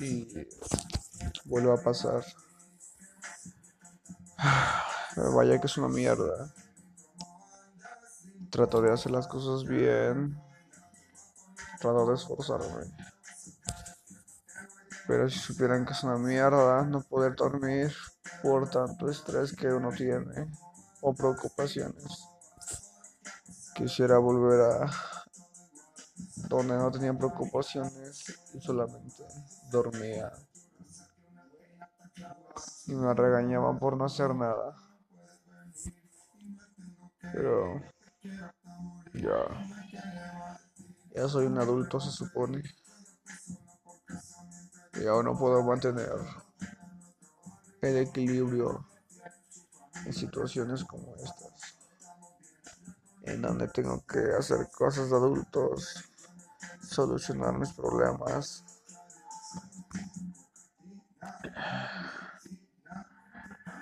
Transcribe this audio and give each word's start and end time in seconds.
y 0.00 0.48
vuelve 1.44 1.72
a 1.72 1.76
pasar. 1.76 2.24
Vaya 5.34 5.60
que 5.60 5.66
es 5.66 5.76
una 5.76 5.88
mierda. 5.88 6.52
Trato 8.50 8.80
de 8.80 8.92
hacer 8.92 9.12
las 9.12 9.26
cosas 9.26 9.68
bien. 9.68 10.40
Trato 11.80 12.06
de 12.06 12.14
esforzarme. 12.14 12.90
Pero 15.06 15.28
si 15.28 15.38
supieran 15.38 15.84
que 15.84 15.92
es 15.92 16.02
una 16.04 16.16
mierda 16.16 16.84
no 16.84 17.02
poder 17.02 17.34
dormir 17.34 17.94
por 18.42 18.70
tanto 18.70 19.10
estrés 19.10 19.54
que 19.54 19.66
uno 19.66 19.90
tiene 19.90 20.50
o 21.00 21.14
preocupaciones. 21.14 22.24
Quisiera 23.74 24.18
volver 24.18 24.60
a 24.60 25.19
donde 26.50 26.76
no 26.76 26.90
tenía 26.90 27.14
preocupaciones 27.14 28.36
y 28.52 28.60
solamente 28.60 29.22
dormía. 29.70 30.32
Y 32.86 32.92
me 32.92 33.14
regañaban 33.14 33.78
por 33.78 33.96
no 33.96 34.04
hacer 34.04 34.34
nada. 34.34 34.74
Pero 37.20 37.80
ya, 39.14 39.46
ya 41.14 41.28
soy 41.28 41.46
un 41.46 41.58
adulto, 41.58 42.00
se 42.00 42.10
supone. 42.10 42.64
Y 45.00 45.06
aún 45.06 45.26
no 45.26 45.38
puedo 45.38 45.62
mantener 45.62 46.10
el 47.80 47.96
equilibrio 47.96 48.84
en 50.04 50.12
situaciones 50.12 50.82
como 50.84 51.14
estas, 51.14 51.76
en 53.22 53.40
donde 53.40 53.68
tengo 53.68 54.04
que 54.04 54.18
hacer 54.36 54.68
cosas 54.76 55.10
de 55.10 55.16
adultos, 55.16 56.09
solucionar 56.90 57.56
mis 57.56 57.72
problemas. 57.72 58.64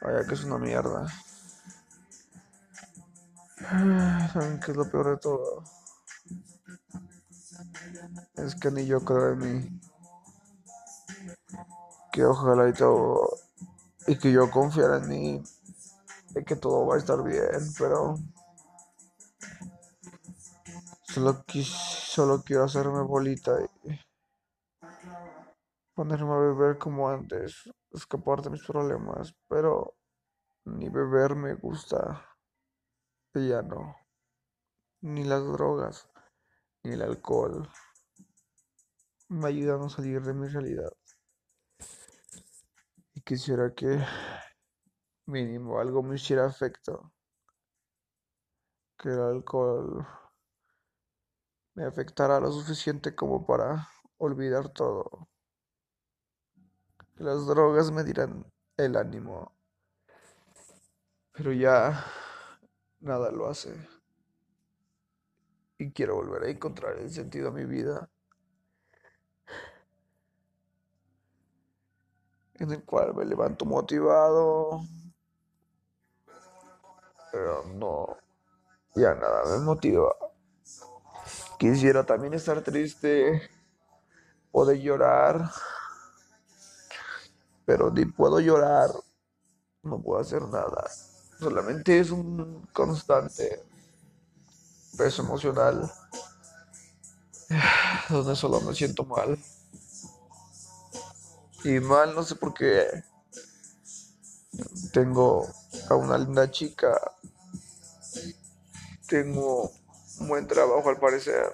Vaya 0.00 0.26
que 0.26 0.34
es 0.34 0.44
una 0.44 0.58
mierda. 0.58 1.06
¿Saben 4.32 4.60
qué 4.60 4.70
es 4.70 4.76
lo 4.76 4.90
peor 4.90 5.10
de 5.10 5.16
todo? 5.18 5.64
Es 8.36 8.54
que 8.54 8.70
ni 8.70 8.86
yo 8.86 9.00
creo 9.04 9.32
en 9.32 9.38
mí. 9.38 9.80
Que 12.12 12.24
ojalá 12.24 12.68
y 12.68 12.72
todo. 12.72 13.36
Y 14.06 14.16
que 14.16 14.32
yo 14.32 14.50
confiara 14.50 14.98
en 14.98 15.08
mí. 15.08 15.44
Y 16.34 16.44
que 16.44 16.56
todo 16.56 16.86
va 16.86 16.96
a 16.96 16.98
estar 16.98 17.22
bien, 17.22 17.72
pero. 17.78 18.18
Solo, 21.08 21.44
solo 22.14 22.42
quiero 22.44 22.64
hacerme 22.64 23.02
bolita 23.02 23.52
y. 23.62 24.00
Ponerme 25.94 26.32
a 26.32 26.38
beber 26.38 26.78
como 26.78 27.08
antes. 27.08 27.70
Escapar 27.90 28.42
de 28.42 28.50
mis 28.50 28.64
problemas. 28.64 29.34
Pero. 29.48 29.96
Ni 30.66 30.88
beber 30.88 31.36
me 31.36 31.54
gusta 31.54 32.26
ya 33.40 33.62
no. 33.62 33.96
Ni 35.02 35.24
las 35.24 35.44
drogas, 35.44 36.08
ni 36.82 36.92
el 36.92 37.02
alcohol 37.02 37.68
me 39.28 39.48
ayudan 39.48 39.82
a 39.82 39.88
salir 39.88 40.22
de 40.22 40.32
mi 40.32 40.46
realidad. 40.46 40.92
Y 43.14 43.20
quisiera 43.22 43.74
que 43.74 43.98
mínimo 45.26 45.78
algo 45.78 46.02
me 46.02 46.16
hiciera 46.16 46.46
efecto. 46.46 47.12
Que 48.96 49.08
el 49.10 49.20
alcohol 49.20 50.06
me 51.74 51.84
afectara 51.84 52.40
lo 52.40 52.52
suficiente 52.52 53.14
como 53.14 53.44
para 53.44 53.88
olvidar 54.18 54.68
todo. 54.68 55.28
Las 57.16 57.46
drogas 57.46 57.90
me 57.90 58.04
dieran 58.04 58.44
el 58.76 58.96
ánimo. 58.96 59.52
Pero 61.32 61.52
ya 61.52 62.04
nada 63.00 63.30
lo 63.30 63.48
hace. 63.48 63.74
Y 65.78 65.92
quiero 65.92 66.16
volver 66.16 66.44
a 66.44 66.50
encontrar 66.50 66.98
el 66.98 67.10
sentido 67.10 67.48
a 67.48 67.52
mi 67.52 67.64
vida. 67.64 68.08
En 72.54 72.70
el 72.70 72.84
cual 72.84 73.14
me 73.14 73.24
levanto 73.24 73.64
motivado. 73.64 74.80
Pero 77.32 77.64
no. 77.74 78.16
Ya 78.94 79.12
nada 79.14 79.58
me 79.58 79.64
motiva. 79.64 80.23
Quisiera 81.58 82.04
también 82.04 82.34
estar 82.34 82.62
triste. 82.62 83.50
Poder 84.50 84.78
llorar. 84.78 85.50
Pero 87.64 87.90
ni 87.90 88.04
puedo 88.04 88.40
llorar. 88.40 88.90
No 89.82 90.00
puedo 90.00 90.20
hacer 90.20 90.42
nada 90.42 90.84
solamente 91.38 91.98
es 91.98 92.10
un 92.10 92.66
constante 92.72 93.62
peso 94.96 95.22
emocional 95.22 95.90
donde 98.08 98.36
solo 98.36 98.60
me 98.60 98.74
siento 98.74 99.04
mal. 99.04 99.38
Y 101.64 101.80
mal 101.80 102.14
no 102.14 102.22
sé 102.22 102.34
por 102.34 102.52
qué. 102.52 102.86
Tengo 104.92 105.48
a 105.88 105.94
una 105.94 106.18
linda 106.18 106.50
chica. 106.50 106.98
Tengo 109.08 109.72
buen 110.20 110.46
trabajo 110.46 110.88
al 110.88 110.98
parecer. 110.98 111.52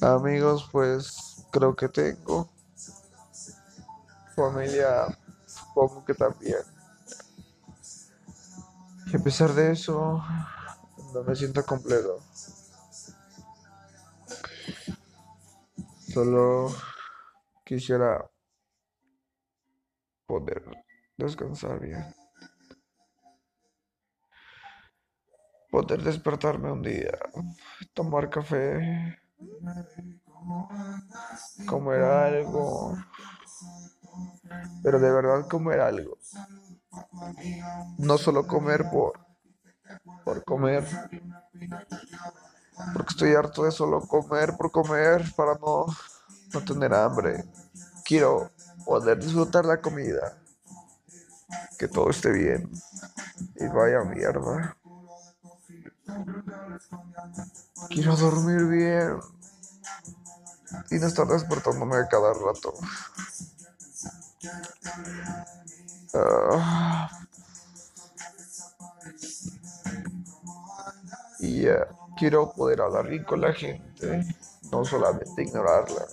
Amigos, 0.00 0.68
pues 0.70 1.44
creo 1.50 1.74
que 1.74 1.88
tengo. 1.88 2.48
Familia 4.36 5.18
supongo 5.46 6.04
que 6.04 6.14
también. 6.14 6.60
Y 9.06 9.16
a 9.16 9.18
pesar 9.18 9.52
de 9.54 9.72
eso, 9.72 10.22
no 11.14 11.22
me 11.24 11.34
siento 11.34 11.64
completo. 11.64 12.20
Solo 16.12 16.70
quisiera 17.64 18.30
poder 20.26 20.62
descansar 21.16 21.80
bien. 21.80 22.17
Poder 25.88 26.04
despertarme 26.04 26.70
un 26.70 26.82
día, 26.82 27.18
tomar 27.94 28.28
café, 28.28 29.18
comer 31.66 32.02
algo, 32.02 32.94
pero 34.82 35.00
de 35.00 35.10
verdad 35.10 35.48
comer 35.48 35.80
algo. 35.80 36.18
No 37.96 38.18
solo 38.18 38.46
comer 38.46 38.90
por, 38.90 39.18
por 40.26 40.44
comer. 40.44 40.84
Porque 42.92 43.08
estoy 43.08 43.34
harto 43.34 43.64
de 43.64 43.70
solo 43.70 44.02
comer 44.02 44.58
por 44.58 44.70
comer 44.70 45.24
para 45.34 45.54
no, 45.54 45.86
no 46.52 46.64
tener 46.66 46.92
hambre. 46.92 47.46
Quiero 48.04 48.50
poder 48.84 49.18
disfrutar 49.18 49.64
la 49.64 49.80
comida. 49.80 50.36
Que 51.78 51.88
todo 51.88 52.10
esté 52.10 52.30
bien. 52.30 52.70
Y 53.56 53.66
vaya 53.68 54.04
mierda. 54.04 54.76
Quiero 57.88 58.16
dormir 58.16 58.64
bien. 58.66 59.20
Y 60.90 60.96
no 60.96 61.06
estar 61.06 61.26
despertándome 61.26 61.96
a 61.96 62.08
cada 62.08 62.32
rato. 62.34 62.74
Ah. 66.14 67.10
y 71.40 71.66
quiero 72.18 72.52
poder 72.52 72.80
hablar 72.80 73.08
bien 73.08 73.24
con 73.24 73.40
la 73.40 73.52
gente, 73.52 74.24
no 74.70 74.84
solamente 74.84 75.42
ignorarla. 75.42 76.06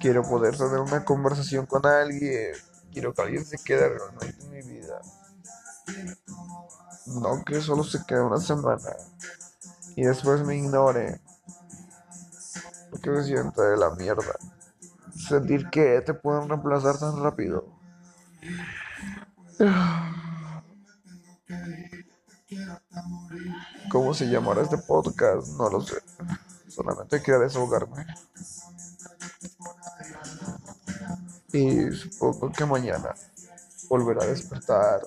Quiero 0.00 0.22
poder 0.22 0.56
tener 0.56 0.78
una 0.78 1.04
conversación 1.04 1.66
con 1.66 1.84
alguien. 1.84 2.52
Quiero 2.90 3.12
que 3.12 3.22
alguien 3.22 3.44
se 3.44 3.58
quede 3.58 3.88
realmente. 3.88 4.49
No 7.10 7.44
que 7.44 7.60
solo 7.60 7.84
se 7.84 8.04
quede 8.06 8.22
una 8.22 8.38
semana 8.38 8.90
y 9.96 10.02
después 10.02 10.42
me 10.44 10.56
ignore. 10.56 11.20
Porque 12.90 13.10
me 13.10 13.24
siento 13.24 13.62
de 13.62 13.76
la 13.76 13.90
mierda 13.90 14.34
sentir 15.14 15.68
que 15.70 16.00
te 16.00 16.14
pueden 16.14 16.48
reemplazar 16.48 16.98
tan 16.98 17.22
rápido. 17.22 17.64
¿Cómo 23.90 24.14
se 24.14 24.28
llamará 24.28 24.62
este 24.62 24.78
podcast? 24.78 25.48
No 25.56 25.68
lo 25.68 25.80
sé. 25.80 25.96
Solamente 26.68 27.22
quería 27.22 27.40
desahogarme. 27.40 28.06
Y 31.52 31.90
supongo 31.92 32.52
que 32.52 32.64
mañana 32.64 33.14
volverá 33.88 34.22
a 34.22 34.28
despertar, 34.28 35.00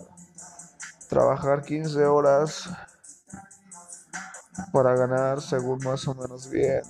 trabajar 1.14 1.62
15 1.62 2.06
horas 2.06 2.70
para 4.72 4.96
ganar 4.96 5.42
según 5.42 5.78
más 5.84 6.08
o 6.08 6.16
menos 6.16 6.50
bien. 6.50 6.82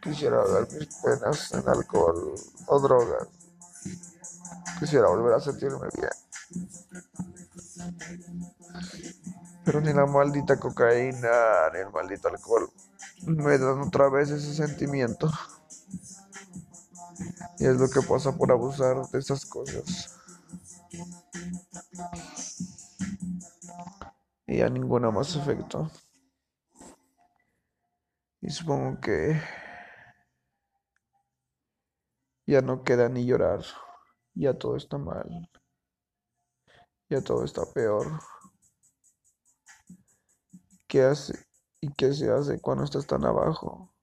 Quisiera 0.00 0.38
dar 0.48 0.66
mis 0.72 0.88
penas 0.96 1.52
en 1.52 1.68
alcohol 1.68 2.34
o 2.66 2.80
drogas. 2.80 3.28
Quisiera 4.78 5.08
volver 5.08 5.34
a 5.34 5.40
sentirme 5.40 5.88
bien. 5.94 6.08
Pero 9.64 9.80
ni 9.82 9.92
la 9.92 10.06
maldita 10.06 10.58
cocaína 10.58 11.68
ni 11.74 11.80
el 11.80 11.90
maldito 11.92 12.28
alcohol 12.28 12.72
me 13.26 13.58
dan 13.58 13.82
otra 13.82 14.08
vez 14.08 14.30
ese 14.30 14.54
sentimiento. 14.54 15.30
Y 17.62 17.64
es 17.64 17.76
lo 17.76 17.88
que 17.88 18.02
pasa 18.02 18.36
por 18.36 18.50
abusar 18.50 19.08
de 19.08 19.20
esas 19.20 19.46
cosas. 19.46 20.18
Y 24.48 24.60
a 24.62 24.68
ninguna 24.68 25.12
más 25.12 25.36
efecto. 25.36 25.88
Y 28.40 28.50
supongo 28.50 29.00
que 29.00 29.40
ya 32.48 32.62
no 32.62 32.82
queda 32.82 33.08
ni 33.08 33.26
llorar. 33.26 33.60
Ya 34.34 34.58
todo 34.58 34.76
está 34.76 34.98
mal. 34.98 35.48
Ya 37.08 37.20
todo 37.20 37.44
está 37.44 37.64
peor. 37.64 38.08
¿Qué 40.88 41.04
hace 41.04 41.38
y 41.80 41.92
qué 41.92 42.12
se 42.12 42.28
hace 42.28 42.60
cuando 42.60 42.82
estás 42.82 43.06
tan 43.06 43.24
abajo? 43.24 43.94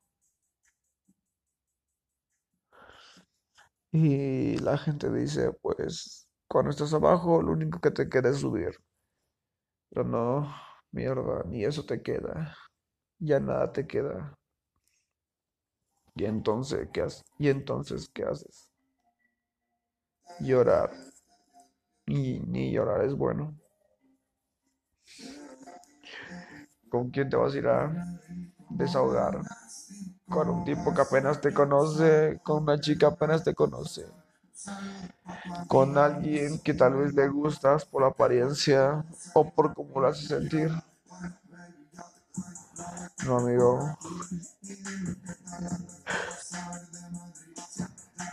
Y 3.91 4.57
la 4.59 4.77
gente 4.77 5.12
dice, 5.12 5.51
pues, 5.62 6.27
cuando 6.47 6.71
estás 6.71 6.94
abajo, 6.94 7.41
lo 7.41 7.51
único 7.53 7.80
que 7.80 7.91
te 7.91 8.07
queda 8.07 8.30
es 8.30 8.38
subir. 8.38 8.75
Pero 9.89 10.03
no, 10.03 10.53
mierda, 10.91 11.44
ni 11.45 11.63
eso 11.65 11.86
te 11.86 12.01
queda. 12.01 12.56
Ya 13.19 13.39
nada 13.39 13.71
te 13.71 13.88
queda. 13.88 14.38
Y 16.15 16.25
entonces, 16.25 16.88
¿qué 16.94 17.01
haces? 17.01 17.24
¿Y 17.39 17.50
entonces 17.50 18.09
qué 18.13 18.24
haces? 18.24 18.69
Llorar. 20.39 20.91
Y 22.06 22.39
ni 22.41 22.71
llorar 22.71 23.06
es 23.06 23.15
bueno. 23.15 23.57
¿Con 26.89 27.09
quién 27.09 27.30
te 27.30 27.38
vas 27.38 27.53
a 27.53 27.57
ir 27.57 27.68
a 27.68 28.19
desahogar? 28.69 29.41
Con 30.29 30.49
un 30.49 30.63
tipo 30.63 30.93
que 30.93 31.01
apenas 31.01 31.41
te 31.41 31.53
conoce, 31.53 32.39
con 32.43 32.63
una 32.63 32.79
chica 32.79 33.07
apenas 33.07 33.43
te 33.43 33.53
conoce, 33.53 34.05
con 35.67 35.97
alguien 35.97 36.59
que 36.59 36.73
tal 36.73 36.95
vez 36.95 37.13
le 37.13 37.27
gustas 37.29 37.85
por 37.85 38.01
la 38.01 38.09
apariencia 38.09 39.03
o 39.33 39.49
por 39.49 39.73
cómo 39.73 40.01
lo 40.01 40.07
hace 40.07 40.27
sentir. 40.27 40.71
No, 43.25 43.37
amigo. 43.37 43.97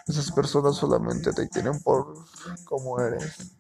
Esas 0.08 0.32
personas 0.32 0.76
solamente 0.76 1.32
te 1.34 1.48
quieren 1.48 1.78
por 1.80 2.14
cómo 2.64 2.98
eres. 2.98 3.52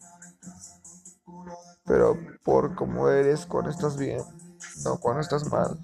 Pero 1.84 2.18
por 2.42 2.74
cómo 2.74 3.08
eres 3.08 3.46
cuando 3.46 3.70
estás 3.70 3.96
bien, 3.96 4.22
no 4.84 4.98
cuando 4.98 5.20
estás 5.20 5.50
mal. 5.50 5.78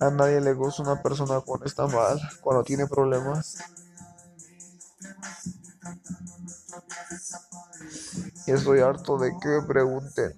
A 0.00 0.10
nadie 0.10 0.40
le 0.40 0.52
gusta 0.54 0.82
una 0.82 1.00
persona 1.00 1.40
cuando 1.40 1.66
está 1.66 1.86
mal, 1.86 2.20
cuando 2.40 2.64
tiene 2.64 2.86
problemas. 2.86 3.58
Y 8.46 8.50
estoy 8.52 8.80
harto 8.80 9.16
de 9.18 9.36
que 9.40 9.48
me 9.48 9.62
pregunten 9.62 10.34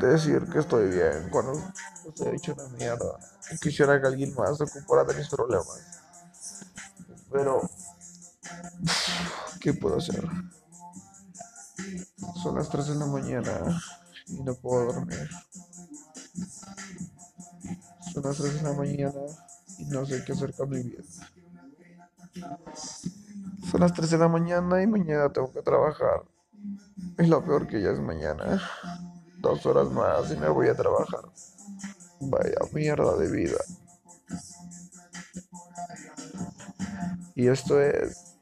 decir 0.00 0.48
que 0.48 0.60
estoy 0.60 0.90
bien 0.90 1.28
cuando 1.30 1.60
estoy 2.06 2.36
hecho 2.36 2.54
una 2.54 2.68
mierda. 2.68 3.18
Quisiera 3.60 4.00
que 4.00 4.06
alguien 4.06 4.34
más 4.34 4.58
se 4.58 4.64
ocupara 4.64 5.04
de 5.04 5.14
mis 5.14 5.28
problemas. 5.28 5.80
Pero, 7.30 7.68
¿qué 9.60 9.74
puedo 9.74 9.96
hacer? 9.96 10.24
Son 12.42 12.54
las 12.54 12.68
3 12.68 12.88
de 12.88 12.94
la 12.94 13.06
mañana 13.06 13.82
y 14.26 14.42
no 14.42 14.54
puedo 14.54 14.92
dormir. 14.92 15.30
Son 18.12 18.22
las 18.24 18.36
3 18.36 18.54
de 18.54 18.62
la 18.62 18.72
mañana 18.74 19.20
y 19.78 19.84
no 19.86 20.04
sé 20.04 20.22
qué 20.24 20.32
hacer 20.32 20.52
con 20.52 20.68
mi 20.68 20.82
vida. 20.82 21.02
Son 23.70 23.80
las 23.80 23.94
3 23.94 24.10
de 24.10 24.18
la 24.18 24.28
mañana 24.28 24.82
y 24.82 24.86
mañana 24.86 25.32
tengo 25.32 25.50
que 25.50 25.62
trabajar. 25.62 26.22
Es 27.16 27.28
lo 27.28 27.42
peor 27.42 27.66
que 27.66 27.80
ya 27.80 27.90
es 27.90 28.00
mañana. 28.00 28.60
Dos 29.38 29.64
horas 29.64 29.90
más 29.90 30.30
y 30.30 30.36
me 30.36 30.48
voy 30.48 30.68
a 30.68 30.76
trabajar. 30.76 31.22
Vaya 32.20 32.58
mierda 32.72 33.16
de 33.16 33.30
vida. 33.30 33.58
Y 37.34 37.48
esto 37.48 37.80
es 37.80 38.36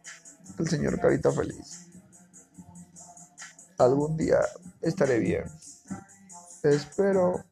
el 0.58 0.68
señor 0.68 1.00
Carita 1.00 1.30
Feliz. 1.30 1.86
Algún 3.78 4.16
día 4.16 4.40
estaré 4.82 5.20
bien. 5.20 5.44
Espero 6.62 7.44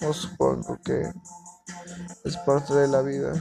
o 0.00 0.12
supongo 0.12 0.78
que 0.84 1.12
es 2.24 2.36
parte 2.38 2.72
de 2.74 2.88
la 2.88 3.02
vida. 3.02 3.32